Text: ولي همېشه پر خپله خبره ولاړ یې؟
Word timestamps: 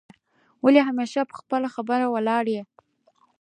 ولي 0.63 0.81
همېشه 0.89 1.21
پر 1.29 1.33
خپله 1.39 1.67
خبره 1.75 2.05
ولاړ 2.09 2.43
یې؟ 2.53 2.61